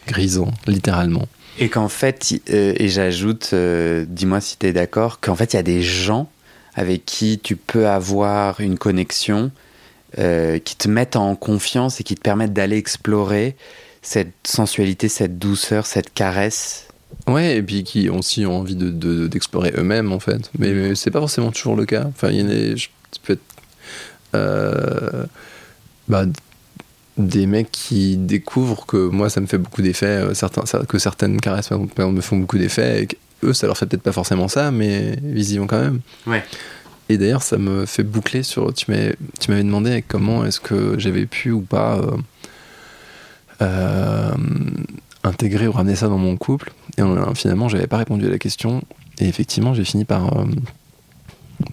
[0.07, 1.27] grisant, littéralement.
[1.59, 5.59] Et qu'en fait, euh, et j'ajoute, dis-moi si tu es d'accord, qu'en fait, il y
[5.59, 6.29] a des gens
[6.75, 9.51] avec qui tu peux avoir une connexion,
[10.15, 13.55] qui te mettent en confiance et qui te permettent d'aller explorer
[14.01, 16.87] cette sensualité, cette douceur, cette caresse
[17.27, 20.49] Ouais, et puis qui aussi ont envie d'explorer de, eux-mêmes, en fait.
[20.57, 22.05] Mais, c'est pas forcément toujours le cas.
[22.07, 22.75] Enfin, il y a des,
[23.23, 23.41] peut être,
[24.35, 25.25] euh,
[26.07, 26.25] bah,
[27.17, 31.39] des mecs qui découvrent que moi, ça me fait beaucoup d'effets, euh, certains, que certaines
[31.39, 33.07] caresses, par exemple, me font beaucoup d'effets, et
[33.43, 35.99] eux, ça leur fait peut-être pas forcément ça, mais ils y vont quand même.
[36.25, 36.43] Ouais.
[37.09, 38.73] Et d'ailleurs, ça me fait boucler sur.
[38.73, 41.97] Tu m'avais demandé comment est-ce que j'avais pu ou pas.
[41.97, 42.17] Euh,
[43.61, 44.31] euh
[45.23, 46.71] intégrer ou ramener ça dans mon couple.
[46.97, 48.81] Et euh, finalement, j'avais pas répondu à la question.
[49.19, 50.45] Et effectivement, j'ai fini par,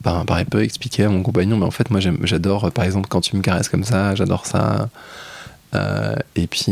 [0.02, 3.07] par, par, un peu expliquer à mon compagnon, mais en fait, moi, j'adore, par exemple,
[3.09, 4.88] quand tu me caresses comme ça, j'adore ça.
[5.74, 6.66] Euh, et puis,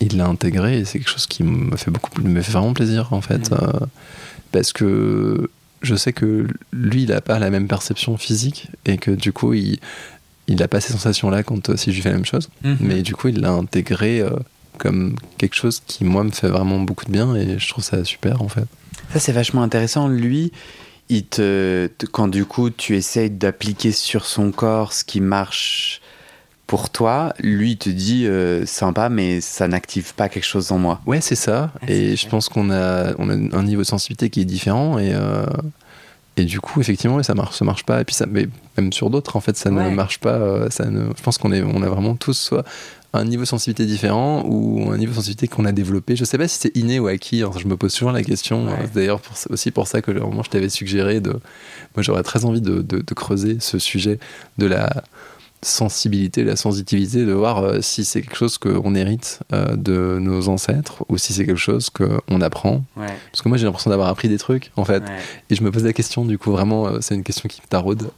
[0.00, 3.12] il l'a intégré et c'est quelque chose qui me fait beaucoup, me fait vraiment plaisir,
[3.12, 3.50] en fait.
[3.50, 3.86] Mmh.
[4.52, 5.50] parce que
[5.82, 9.54] je sais que lui, il n'a pas la même perception physique et que du coup,
[9.54, 9.78] il,
[10.46, 12.48] il n'a pas ces sensations-là quand si je lui fais la même chose.
[12.62, 12.74] Mmh.
[12.80, 14.24] Mais du coup, il l'a intégré
[14.78, 18.04] comme quelque chose qui, moi, me fait vraiment beaucoup de bien et je trouve ça
[18.04, 18.64] super, en fait.
[19.12, 20.08] Ça, c'est vachement intéressant.
[20.08, 20.52] Lui,
[21.08, 26.00] il te, quand du coup, tu essayes d'appliquer sur son corps ce qui marche
[26.68, 30.78] pour toi, lui, il te dit euh, sympa, mais ça n'active pas quelque chose en
[30.78, 31.00] moi.
[31.06, 31.72] Ouais, c'est ça.
[31.80, 34.98] Ah, et je pense qu'on a, on a un niveau de sensibilité qui est différent
[34.98, 35.12] et.
[35.12, 35.46] Euh,
[36.36, 38.00] et du coup, effectivement, ça marche, ça marche pas.
[38.00, 40.34] Et puis ça, mais même sur d'autres, en fait, ça ne marche pas.
[40.34, 42.64] Euh, ça ne, je pense qu'on est, on a vraiment tous soit
[43.12, 46.14] un niveau de sensibilité différent ou un niveau de sensibilité qu'on a développé.
[46.14, 48.68] Je sais pas si c'est inné ou acquis, je me pose toujours la question.
[48.94, 51.30] D'ailleurs, aussi pour ça que moi, je t'avais suggéré de.
[51.30, 54.20] Moi, j'aurais très envie de, de, creuser ce sujet
[54.58, 55.02] de la
[55.62, 60.48] sensibilité, la sensitivité, de voir euh, si c'est quelque chose qu'on hérite euh, de nos
[60.48, 62.84] ancêtres ou si c'est quelque chose qu'on apprend.
[62.96, 65.02] Parce que moi j'ai l'impression d'avoir appris des trucs en fait.
[65.50, 67.68] Et je me pose la question, du coup vraiment euh, c'est une question qui me
[67.68, 68.10] taraude.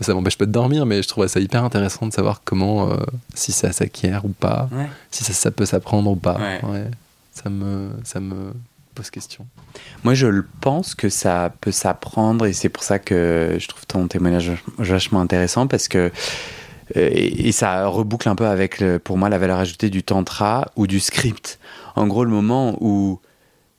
[0.00, 2.90] Ça m'empêche pas de dormir, mais je trouve ça hyper intéressant de savoir comment,
[3.34, 4.68] si ça s'acquiert ou pas,
[5.10, 6.38] si ça, ça peut s'apprendre ou pas.
[7.32, 8.52] Ça me, ça me
[8.96, 9.46] pose question.
[10.02, 10.26] Moi, je
[10.60, 15.20] pense que ça peut s'apprendre et c'est pour ça que je trouve ton témoignage vachement
[15.20, 16.10] intéressant parce que
[16.96, 20.86] euh, et, ça reboucle un peu avec pour moi la valeur ajoutée du tantra ou
[20.86, 21.58] du script.
[21.94, 23.20] En gros, le moment où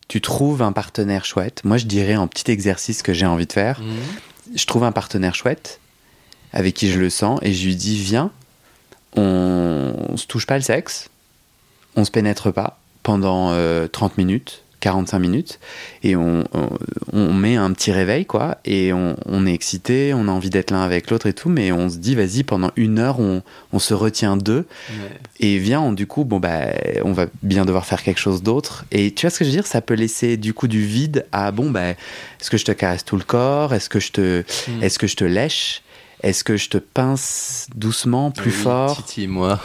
[0.07, 3.53] tu trouves un partenaire chouette, moi je dirais en petit exercice que j'ai envie de
[3.53, 4.55] faire, mhm.
[4.55, 5.79] je trouve un partenaire chouette
[6.53, 8.31] avec qui je le sens et je lui dis viens,
[9.15, 11.09] on, on se touche pas le sexe,
[11.95, 15.59] on se pénètre pas pendant 30 euh, minutes, 45 minutes
[16.03, 16.43] et on,
[17.11, 20.71] on, met un petit réveil quoi et on, on est excité, on a envie d'être
[20.71, 23.41] l'un avec l'autre et tout mais on se dit vas-y pendant une heure on,
[23.73, 24.65] on se retient d'eux.
[25.39, 26.67] Et vient du coup bon bah
[27.03, 28.85] on va bien devoir faire quelque chose d'autre.
[28.91, 29.67] Et tu vois ce que je veux dire?
[29.67, 33.05] Ça peut laisser du coup du vide à bon bah est-ce que je te caresse
[33.05, 33.73] tout le corps?
[33.73, 34.83] Est-ce que je te mm.
[34.83, 35.81] est-ce que je te lèche?
[36.23, 38.97] Est-ce que je te pince doucement plus fort?
[38.97, 39.59] Titi moi.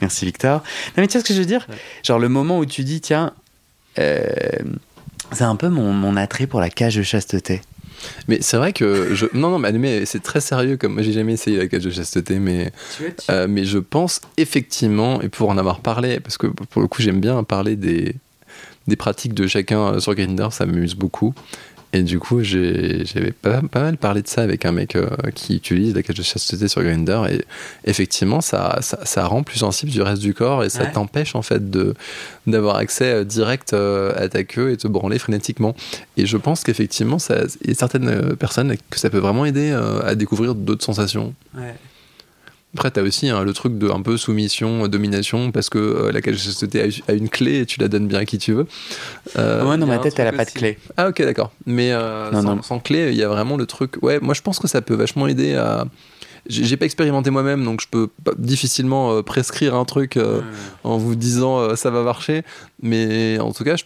[0.00, 0.60] Merci Victor.
[0.60, 1.66] Non mais tu vois ce que je veux dire?
[2.04, 3.32] Genre le moment où tu dis tiens
[3.96, 7.60] c'est un peu mon, attrait pour la cage de chasteté.
[8.28, 9.26] Mais c'est vrai que je...
[9.34, 12.38] non non mais, c'est très sérieux comme moi j'ai jamais essayé la cage de chasteté
[12.38, 12.72] mais
[13.28, 17.02] euh, mais je pense effectivement et pour en avoir parlé parce que pour le coup
[17.02, 18.14] j'aime bien parler des
[18.86, 21.34] des pratiques de chacun sur Grindr ça m'amuse beaucoup
[21.92, 25.56] et du coup, j'avais pas, pas, mal parlé de ça avec un mec euh, qui
[25.56, 27.26] utilise la cage de chasteté sur Grindr.
[27.26, 27.44] Et
[27.84, 31.42] effectivement, ça, ça, ça, rend plus sensible du reste du corps et ça t'empêche en
[31.42, 31.68] fait
[32.46, 35.74] d'avoir accès euh, direct euh, à ta queue et te branler frénétiquement.
[36.16, 37.16] Et je pense qu'effectivement,
[37.62, 41.34] il y a certaines personnes que ça peut vraiment aider à découvrir d'autres sensations.
[41.56, 41.74] Ouais.
[42.74, 46.20] Après, t'as aussi hein, le truc de un peu soumission, domination, parce que euh, la
[46.20, 46.38] cage
[47.08, 48.66] a une clé et tu la donnes bien à qui tu veux.
[49.36, 50.78] Euh, ouais, dans ma tête, elle a pas de clé.
[50.96, 51.50] Ah, ok, d'accord.
[51.66, 52.30] Mais euh,
[52.62, 54.00] sans, clé, il y a vraiment le truc.
[54.02, 55.84] Ouais, moi je pense que ça peut vachement aider à.
[56.48, 60.18] J'ai pas expérimenté moi-même, donc je peux difficilement prescrire un truc
[60.84, 62.44] en vous disant ça va marcher.
[62.82, 63.84] Mais en tout cas, je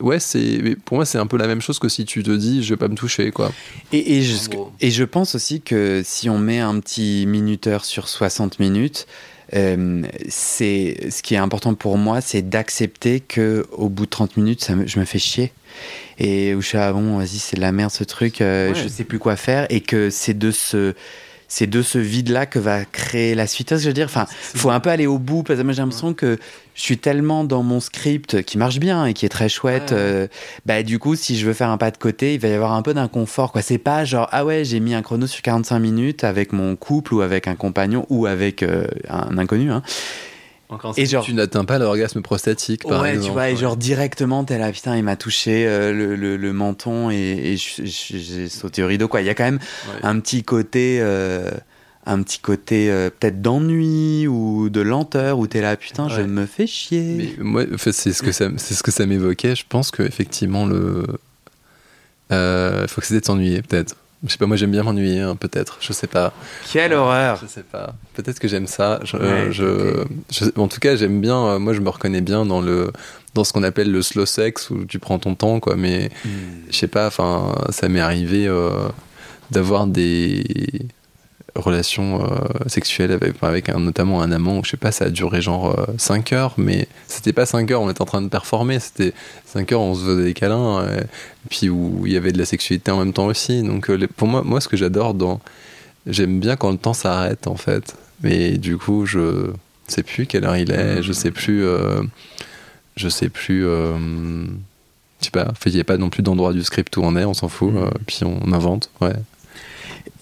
[0.00, 2.62] ouais, c'est pour moi c'est un peu la même chose que si tu te dis
[2.62, 3.52] je vais pas me toucher quoi.
[3.92, 4.36] Et, et, je,
[4.80, 9.06] et je pense aussi que si on met un petit minuteur sur 60 minutes,
[9.54, 14.36] euh, c'est ce qui est important pour moi, c'est d'accepter que au bout de 30
[14.36, 15.52] minutes, ça je me fais chier.
[16.18, 18.88] Et où je suis ah bon, vas-y c'est de la merde ce truc, euh, je
[18.88, 20.94] sais plus quoi faire et que c'est de se
[21.48, 23.76] c'est de ce vide-là que va créer la suite.
[23.76, 26.14] Je veux dire, enfin, faut un peu aller au bout parce que moi j'ai l'impression
[26.14, 26.38] que
[26.74, 29.92] je suis tellement dans mon script qui marche bien et qui est très chouette.
[29.92, 30.26] Euh,
[30.66, 32.72] bah du coup, si je veux faire un pas de côté, il va y avoir
[32.72, 33.52] un peu d'inconfort.
[33.52, 36.76] Quoi, c'est pas genre ah ouais j'ai mis un chrono sur 45 minutes avec mon
[36.76, 39.70] couple ou avec un compagnon ou avec euh, un inconnu.
[39.70, 39.82] Hein.
[40.96, 43.26] Et genre, tu n'atteins pas l'orgasme prostatique, par ouais, exemple.
[43.26, 47.10] tu vois, et genre directement, t'es là, putain, il m'a touché euh, le, le, menton
[47.10, 49.20] et, j'ai sauté au rideau, quoi.
[49.20, 49.60] Il y a quand même
[50.02, 51.50] un petit côté, euh,
[52.04, 56.46] un petit côté euh, peut-être d'ennui ou de lenteur où t'es là, putain, je me
[56.46, 57.36] fais chier.
[57.38, 59.54] Mais moi, en fait, c'est ce que ça, c'est ce que ça m'évoquait.
[59.54, 61.04] Je pense que effectivement, le,
[62.30, 63.94] il faut que c'était de s'ennuyer, peut-être.
[64.24, 65.78] Je sais pas, moi j'aime bien m'ennuyer, hein, peut-être.
[65.80, 66.32] Je sais pas.
[66.72, 67.94] Quelle horreur Je sais pas.
[68.14, 69.00] Peut-être que j'aime ça.
[69.04, 70.04] Je,
[70.56, 71.46] en tout cas, j'aime bien.
[71.46, 72.92] Euh, moi, je me reconnais bien dans le
[73.34, 75.76] dans ce qu'on appelle le slow sex où tu prends ton temps, quoi.
[75.76, 76.28] Mais hmm.
[76.70, 77.06] je sais pas.
[77.06, 78.70] Enfin, ça m'est arrivé euh,
[79.50, 80.44] d'avoir des
[81.56, 85.42] relation euh, sexuelle avec, avec un, notamment un amant, je sais pas, ça a duré
[85.42, 88.78] genre 5 euh, heures, mais c'était pas 5 heures, on était en train de performer,
[88.78, 89.12] c'était
[89.46, 91.04] 5 heures, on se faisait des câlins, et,
[91.48, 93.62] puis où il y avait de la sexualité en même temps aussi.
[93.62, 95.40] Donc euh, pour moi, moi, ce que j'adore dans.
[96.06, 99.50] J'aime bien quand le temps s'arrête en fait, mais du coup, je
[99.88, 101.64] sais plus quelle heure il est, je sais plus.
[102.96, 103.62] je sais plus.
[103.62, 104.46] je
[105.20, 107.34] sais pas, il n'y a pas non plus d'endroit du script où on est, on
[107.34, 107.90] s'en fout, mm.
[108.06, 109.14] puis on invente, ouais.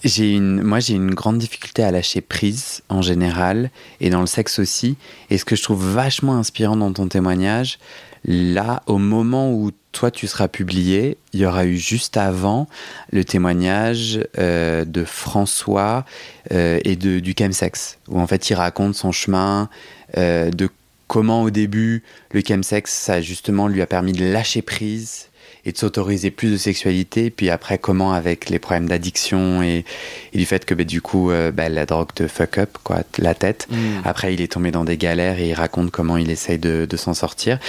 [0.05, 4.27] J'ai une, moi, j'ai une grande difficulté à lâcher prise en général et dans le
[4.27, 4.97] sexe aussi.
[5.31, 7.79] Et ce que je trouve vachement inspirant dans ton témoignage,
[8.23, 12.67] là, au moment où toi tu seras publié, il y aura eu juste avant
[13.11, 16.05] le témoignage euh, de François
[16.51, 19.69] euh, et de, du chemsex, où en fait il raconte son chemin,
[20.17, 20.69] euh, de
[21.07, 25.29] comment au début le chemsex, ça justement lui a permis de lâcher prise
[25.65, 27.29] et de s'autoriser plus de sexualité.
[27.29, 29.85] Puis après, comment avec les problèmes d'addiction et,
[30.33, 33.33] du fait que bah, du coup, euh, bah, la drogue te fuck up quoi, la
[33.33, 33.67] tête.
[33.69, 33.75] Mm.
[34.03, 36.97] Après, il est tombé dans des galères et il raconte comment il essaye de, de
[36.97, 37.59] s'en sortir.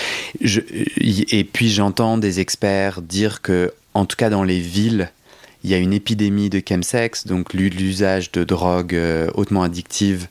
[0.41, 0.61] Je,
[0.99, 5.11] et puis j'entends des experts dire que, en tout cas dans les villes,
[5.65, 10.29] il y a une épidémie de chemsex, donc l'usage de drogues euh, hautement addictives,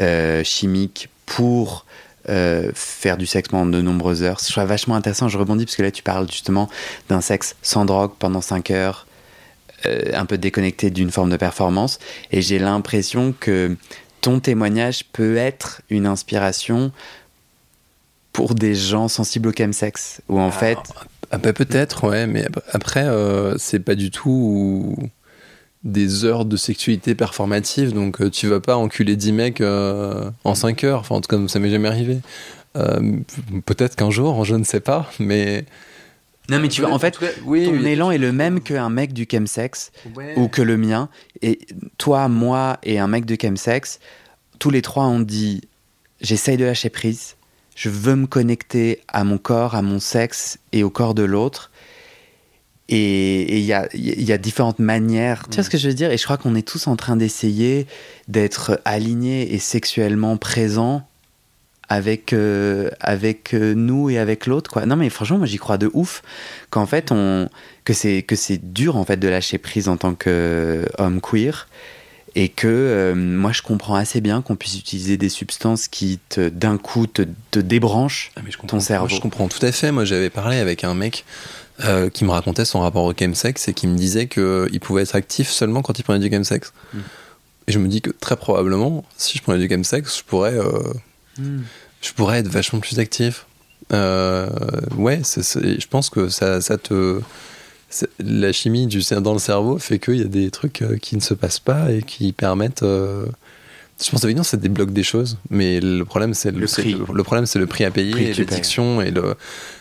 [0.00, 1.84] euh, chimiques, pour
[2.28, 4.38] euh, faire du sexe pendant de nombreuses heures.
[4.44, 6.68] Je trouve vachement intéressant, je rebondis parce que là tu parles justement
[7.08, 9.06] d'un sexe sans drogue pendant 5 heures,
[9.86, 11.98] euh, un peu déconnecté d'une forme de performance,
[12.30, 13.76] et j'ai l'impression que
[14.20, 16.92] ton témoignage peut être une inspiration
[18.32, 20.78] pour des gens sensibles au chemsex, ou en fait...
[21.32, 24.96] Ah, bah, peut-être, ouais, mais après, euh, c'est pas du tout
[25.82, 30.54] des heures de sexualité performative, donc euh, tu vas pas enculer 10 mecs euh, en
[30.54, 32.18] 5 heures, enfin en tout cas ça m'est jamais arrivé.
[32.76, 33.16] Euh,
[33.64, 35.64] peut-être qu'un jour, je ne sais pas, mais...
[36.48, 39.26] Non mais tu vois, en fait, oui, ton élan est le même qu'un mec du
[39.30, 39.92] chemsex
[40.36, 41.08] ou que le mien.
[41.42, 41.60] Et
[41.96, 44.00] toi, moi et un mec de chemsex,
[44.58, 45.60] tous les trois on dit,
[46.20, 47.36] j'essaye de lâcher prise,
[47.76, 51.70] je veux me connecter à mon corps, à mon sexe et au corps de l'autre.
[52.92, 55.44] Et il y a, y a, différentes manières.
[55.48, 56.10] Tu vois ce que je veux dire?
[56.10, 57.86] Et je crois qu'on est tous en train d'essayer
[58.26, 61.06] d'être alignés et sexuellement présents
[61.88, 64.70] avec, euh, avec euh, nous et avec l'autre.
[64.70, 64.86] quoi.
[64.86, 66.22] Non, mais franchement, moi, j'y crois de ouf
[66.70, 67.48] qu'en fait, on,
[67.84, 71.68] que c'est que c'est dur en fait de lâcher prise en tant qu'homme queer
[72.36, 76.78] et que euh, moi je comprends assez bien qu'on puisse utiliser des substances qui d'un
[76.78, 79.08] coup te, te débranchent ah, ton cerveau.
[79.08, 79.90] je comprends tout à fait.
[79.90, 81.24] Moi j'avais parlé avec un mec
[81.84, 85.14] euh, qui me racontait son rapport au chemsex et qui me disait qu'il pouvait être
[85.14, 86.72] actif seulement quand il prenait du chemsex.
[86.92, 86.98] Mm.
[87.66, 90.92] Et je me dis que très probablement, si je prenais du chemsex, je pourrais, euh,
[91.38, 91.60] mm.
[92.02, 93.46] je pourrais être vachement plus actif.
[93.92, 94.48] Euh,
[94.96, 97.20] ouais, je pense que ça, ça te.
[98.20, 101.34] La chimie du, dans le cerveau fait qu'il y a des trucs qui ne se
[101.34, 102.84] passent pas et qui permettent
[104.02, 106.96] je pense que ça débloque des choses, mais le problème c'est le, prix.
[107.12, 109.34] Le, problème c'est le prix à payer, l'addiction et, le,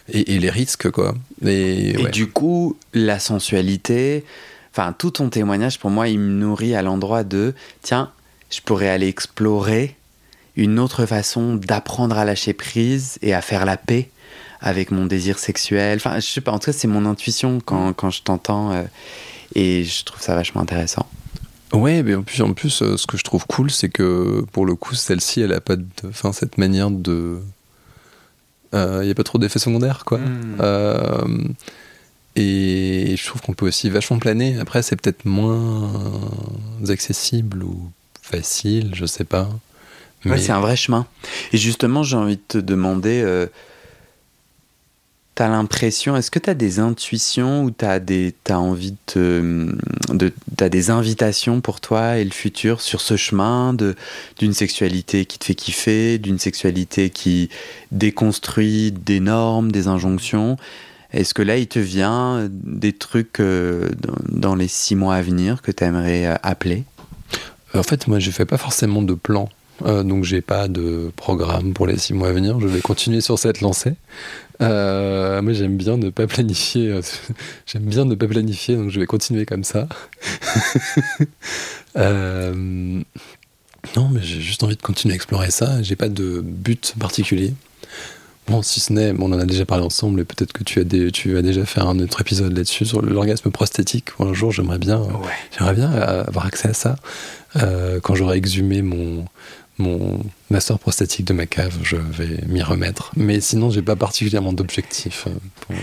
[0.10, 1.16] et, les risques quoi.
[1.46, 4.26] Et, du coup, la sensualité,
[4.72, 8.12] enfin tout ton témoignage pour moi, il me nourrit à l'endroit de tiens,
[8.50, 9.96] je pourrais aller explorer
[10.56, 14.10] une autre façon d'apprendre à lâcher prise et à faire la paix
[14.60, 15.98] avec mon désir sexuel.
[15.98, 18.84] Enfin, je sais pas, en tout cas, c'est mon intuition quand, quand je t'entends euh,
[19.56, 21.08] et je trouve ça vachement intéressant.
[21.74, 24.66] Ouais, mais en plus, en plus euh, ce que je trouve cool, c'est que pour
[24.66, 25.86] le coup, celle-ci, elle a pas de.
[26.08, 27.40] Enfin, cette manière de.
[28.74, 30.20] Il euh, n'y a pas trop d'effets secondaires, quoi.
[30.20, 30.58] Hmm.
[30.60, 31.44] Euh,
[32.36, 34.60] et je trouve qu'on peut aussi vachement planer.
[34.60, 35.92] Après, c'est peut-être moins
[36.88, 39.50] accessible ou facile, je sais pas.
[40.24, 40.32] Mais...
[40.32, 41.08] Ouais, c'est un vrai chemin.
[41.52, 43.48] Et justement, j'ai envie de te demander
[45.40, 48.02] tu as l'impression, est-ce que tu as des intuitions ou tu as,
[48.50, 49.74] as envie de,
[50.58, 55.56] des invitations pour toi et le futur sur ce chemin d'une sexualité qui te fait
[55.56, 57.50] kiffer, d'une sexualité qui
[57.94, 60.58] déconstruit des normes, des injonctions?
[61.14, 63.90] Est-ce que là, il te vient des trucs euh,
[64.28, 66.84] dans, les six mois à venir que tu aimerais euh, appeler?
[67.74, 69.48] En fait, moi, je fais pas forcément de plan.
[69.86, 72.60] Euh, donc j'ai pas de programme pour les six mois à venir.
[72.60, 73.96] Je vais continuer sur cette lancée.
[74.62, 76.90] Euh, moi, j'aime bien ne pas planifier.
[76.90, 77.02] Euh,
[77.66, 79.88] j'aime bien ne pas planifier, donc je vais continuer comme ça.
[81.98, 82.54] euh,
[83.96, 85.82] non, mais j'ai juste envie de continuer à explorer ça.
[85.82, 87.54] J'ai pas de but particulier.
[88.48, 90.84] Bon, si ce n'est, on en a déjà parlé ensemble, et peut-être que tu as,
[90.84, 94.08] des, tu as déjà fait un autre épisode là-dessus sur l'orgasme prostatique.
[94.20, 95.04] Un jour, j'aimerais bien,
[95.56, 96.96] j'aimerais bien avoir accès à ça.
[97.58, 99.26] Euh, quand j'aurai exhumé mon,
[99.80, 103.12] mon master prostatique de ma cave, je vais m'y remettre.
[103.16, 105.26] Mais sinon, j'ai pas particulièrement d'objectif.
[105.72, 105.74] Euh.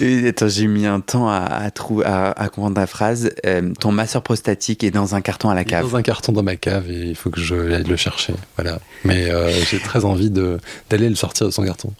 [0.00, 0.48] Euh.
[0.48, 3.30] j'ai mis un temps à, à, à, comprendre ta phrase.
[3.46, 5.88] Euh, ton master prostatique est dans un carton à la cave.
[5.88, 8.34] Dans un carton dans ma cave et il faut que je aille le chercher.
[8.56, 8.80] Voilà.
[9.04, 9.30] Mais
[9.70, 11.92] j'ai très envie d'aller le sortir de son carton.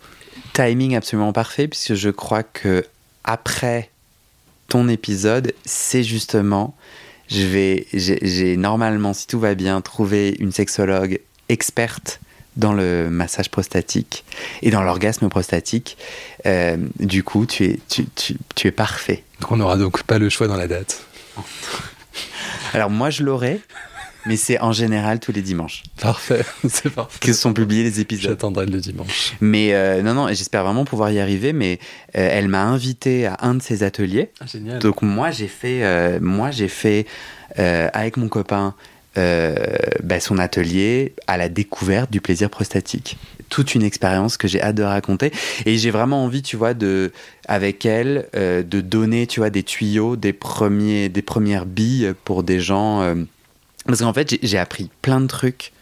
[0.54, 2.85] Timing absolument parfait puisque je crois que
[3.24, 3.90] après
[4.68, 6.74] ton épisode, c'est justement
[7.28, 12.20] je vais, j'ai normalement, si tout va bien, trouvé une sexologue experte
[12.56, 14.24] dans le massage prostatique
[14.61, 15.96] et dans l'orgasme prostatique.
[16.46, 19.24] Euh, du coup, tu es, tu, tu, tu es parfait.
[19.40, 21.02] Donc on n'aura donc pas le choix dans la date.
[22.74, 23.61] Alors moi, je l'aurai,
[24.26, 25.82] mais c'est en général tous les dimanches.
[26.00, 27.18] Parfait, c'est parfait.
[27.20, 28.30] Que sont publiés les épisodes.
[28.30, 29.35] J'attendrai le dimanche.
[29.40, 31.52] Mais euh, non, non, j'espère vraiment pouvoir y arriver.
[31.52, 31.78] Mais
[32.16, 34.30] euh, elle m'a invité à un de ses ateliers.
[34.40, 34.78] Ah, génial.
[34.78, 37.06] Donc moi, j'ai fait, euh, moi, j'ai fait
[37.56, 38.74] avec mon copain
[39.14, 43.18] bah, son atelier à la découverte du plaisir prostatique.
[43.50, 45.32] Toute une expérience que j'ai hâte de raconter.
[45.66, 47.12] Et j'ai vraiment envie, tu vois, de,
[47.46, 52.61] avec elle, de donner, tu vois, des tuyaux, des premiers, des premières billes pour des
[52.61, 53.14] gens
[53.86, 55.72] parce qu'en fait, j'ai appris plein de trucs.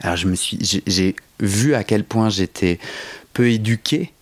[0.00, 2.78] Alors, je me suis, j'ai vu à quel point j'étais
[3.32, 4.12] peu éduqué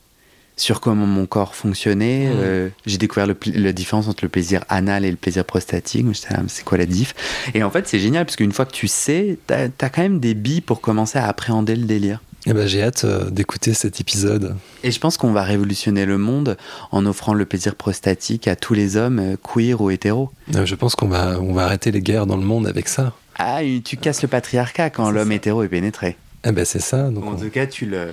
[0.56, 2.26] sur comment mon corps fonctionnait.
[2.26, 2.36] Mmh.
[2.36, 6.04] Euh, j'ai découvert le, la différence entre le plaisir anal et le plaisir prostatique.
[6.48, 7.14] C'est quoi la diff?
[7.54, 10.18] Et en fait, c'est génial parce qu'une fois que tu sais, t'as as quand même
[10.18, 12.20] des billes pour commencer à appréhender le délire.
[12.46, 14.56] Eh ben, j'ai hâte euh, d'écouter cet épisode.
[14.82, 16.56] Et je pense qu'on va révolutionner le monde
[16.92, 20.30] en offrant le plaisir prostatique à tous les hommes, euh, queer ou hétéros.
[20.48, 23.12] je pense qu'on va, on va arrêter les guerres dans le monde avec ça.
[23.38, 26.16] Ah, tu casses le patriarcat quand l'homme hétéro est pénétré.
[26.44, 27.10] Eh ben c'est ça.
[27.10, 28.12] Donc en tout cas, tu le,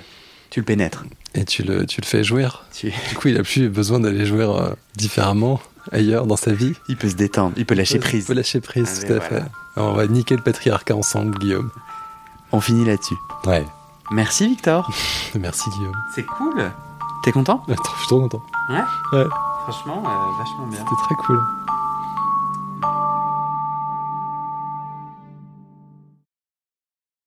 [0.50, 1.04] tu le pénètres.
[1.34, 2.64] Et tu le, tu le fais jouir.
[2.82, 5.60] Du coup, il a plus besoin d'aller jouer euh, différemment
[5.92, 6.72] ailleurs dans sa vie.
[6.88, 8.24] Il peut se détendre, il peut lâcher prise.
[8.24, 9.42] Il peut lâcher prise, ah, tout à fait.
[9.76, 11.70] on va niquer le patriarcat ensemble, Guillaume.
[12.52, 13.16] On finit là-dessus.
[13.44, 13.64] Ouais.
[14.12, 14.90] Merci Victor.
[15.34, 15.96] Merci Guillaume.
[16.14, 16.70] C'est cool.
[17.24, 17.62] T'es content?
[17.68, 18.42] Je suis trop content.
[18.70, 18.76] Ouais?
[19.12, 19.24] Ouais.
[19.64, 20.78] Franchement, euh, vachement bien.
[20.78, 21.40] C'était très cool.